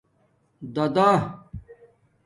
[0.73, 1.19] دَادَاہ